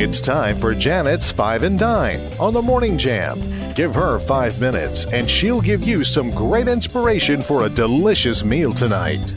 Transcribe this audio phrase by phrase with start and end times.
[0.00, 3.40] It's time for Janet's Five and Dine on the Morning Jam.
[3.74, 8.72] Give her five minutes and she'll give you some great inspiration for a delicious meal
[8.72, 9.34] tonight.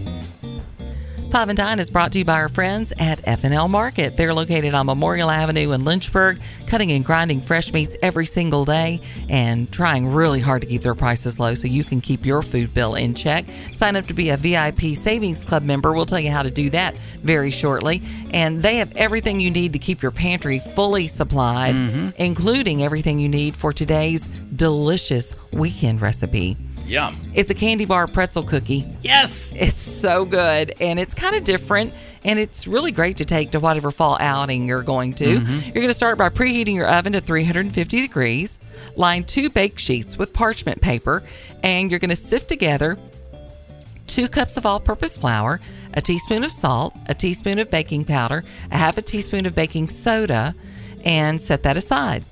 [1.31, 4.17] Five and Dine is brought to you by our friends at F&L Market.
[4.17, 8.99] They're located on Memorial Avenue in Lynchburg, cutting and grinding fresh meats every single day
[9.29, 12.73] and trying really hard to keep their prices low so you can keep your food
[12.73, 13.45] bill in check.
[13.71, 15.93] Sign up to be a VIP Savings Club member.
[15.93, 18.01] We'll tell you how to do that very shortly.
[18.33, 22.09] And they have everything you need to keep your pantry fully supplied, mm-hmm.
[22.17, 26.57] including everything you need for today's delicious weekend recipe.
[26.91, 27.15] Yum.
[27.33, 28.85] It's a candy bar pretzel cookie.
[28.99, 29.53] Yes.
[29.55, 31.93] It's so good and it's kind of different
[32.25, 35.39] and it's really great to take to whatever fall outing you're going to.
[35.39, 35.65] Mm-hmm.
[35.67, 38.59] You're going to start by preheating your oven to 350 degrees,
[38.95, 41.23] line two bake sheets with parchment paper,
[41.63, 42.97] and you're going to sift together
[44.05, 45.61] two cups of all purpose flour,
[45.93, 49.87] a teaspoon of salt, a teaspoon of baking powder, a half a teaspoon of baking
[49.87, 50.53] soda,
[51.05, 52.25] and set that aside.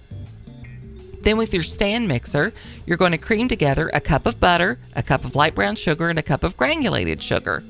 [1.29, 2.53] Then, with your stand mixer,
[2.87, 6.09] you're going to cream together a cup of butter, a cup of light brown sugar,
[6.09, 7.63] and a cup of granulated sugar.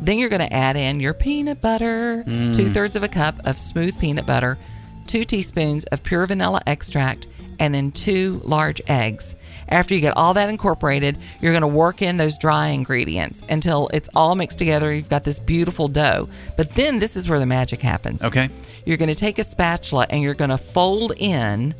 [0.00, 2.56] Then you're going to add in your peanut butter, mm.
[2.56, 4.58] two thirds of a cup of smooth peanut butter,
[5.06, 7.28] two teaspoons of pure vanilla extract,
[7.60, 9.36] and then two large eggs.
[9.68, 13.90] After you get all that incorporated, you're going to work in those dry ingredients until
[13.94, 14.92] it's all mixed together.
[14.92, 16.28] You've got this beautiful dough.
[16.56, 18.24] But then this is where the magic happens.
[18.24, 18.48] Okay.
[18.84, 21.76] You're going to take a spatula and you're going to fold in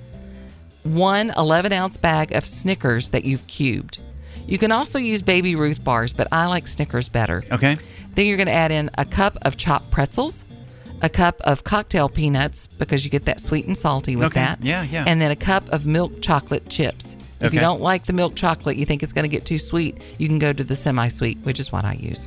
[0.94, 3.98] one 11 ounce bag of Snickers that you've cubed.
[4.46, 7.44] You can also use Baby Ruth bars, but I like Snickers better.
[7.52, 7.76] Okay.
[8.14, 10.44] Then you're going to add in a cup of chopped pretzels,
[11.02, 14.40] a cup of cocktail peanuts because you get that sweet and salty with Okay.
[14.40, 14.62] that.
[14.64, 15.04] Yeah, yeah.
[15.06, 17.16] And then a cup of milk chocolate chips.
[17.40, 19.96] If you don't like the milk chocolate, you think it's going to get too sweet,
[20.18, 22.26] you can go to the semi sweet, which is what I use.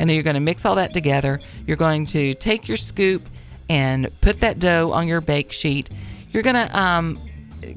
[0.00, 1.40] And then you're going to mix all that together.
[1.66, 3.28] You're going to take your scoop
[3.68, 5.90] and put that dough on your bake sheet.
[6.32, 7.20] You're going to um,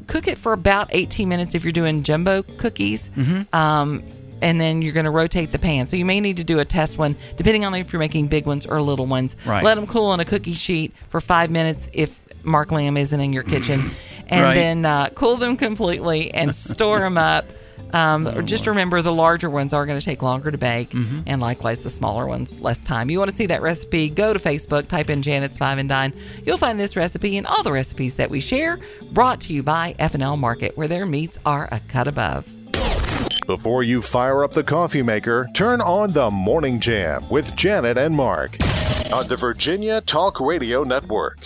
[0.08, 3.10] cook it for about 18 minutes if you're doing jumbo cookies.
[3.10, 3.56] Mm-hmm.
[3.56, 4.04] Um,
[4.42, 5.86] and then you're going to rotate the pan.
[5.86, 8.48] So you may need to do a test one, depending on if you're making big
[8.48, 9.36] ones or little ones.
[9.46, 9.64] Right.
[9.64, 13.34] Let them cool on a cookie sheet for five minutes if Mark Lamb isn't in
[13.34, 13.80] your kitchen,
[14.32, 14.54] and Right.
[14.56, 17.46] then uh, cool them completely and store them up.
[17.94, 20.94] Um, or just remember, the larger ones are going to take longer to bake,
[21.28, 23.10] and likewise the smaller ones less time.
[23.10, 24.10] You want to see that recipe?
[24.10, 26.14] Go to Facebook, type in Janet's Five and Dine.
[26.46, 28.80] You'll find this recipe and all the recipes that we share.
[29.12, 32.50] Brought to you by F&L Market, where their meats are a cut above.
[33.46, 38.16] Before you fire up the coffee maker, turn on the Morning Jam with Janet and
[38.16, 38.52] Mark
[39.14, 41.40] on the Virginia Talk Radio Network.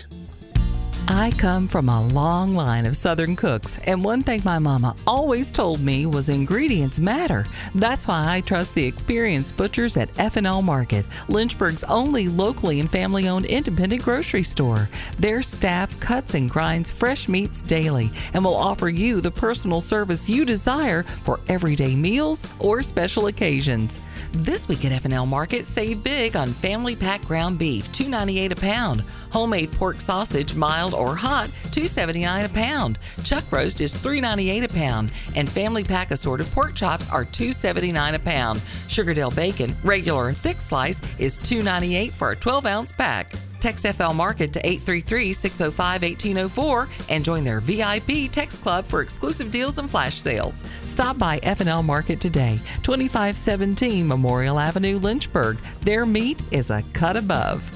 [1.08, 5.52] I come from a long line of Southern cooks, and one thing my mama always
[5.52, 7.46] told me was ingredients matter.
[7.76, 13.46] That's why I trust the experienced butchers at F&L Market, Lynchburg's only locally and family-owned
[13.46, 14.90] independent grocery store.
[15.20, 20.28] Their staff cuts and grinds fresh meats daily and will offer you the personal service
[20.28, 24.02] you desire for everyday meals or special occasions.
[24.32, 29.04] This week at F&L Market, save big on family pack ground beef, $2.98 a pound.
[29.36, 32.98] Homemade pork sausage, mild or hot, $2.79 a pound.
[33.26, 38.20] Chuck roast is $3.98 a pound, and family pack assorted pork chops are $2.79 a
[38.20, 38.62] pound.
[38.88, 43.34] Sugardale bacon, regular or thick slice, is $2.98 for a 12-ounce pack.
[43.60, 49.92] Text FL Market to 833-605-1804 and join their VIP text club for exclusive deals and
[49.92, 50.64] flash sales.
[50.80, 55.58] Stop by F&L Market today, 2517 Memorial Avenue, Lynchburg.
[55.82, 57.75] Their meat is a cut above.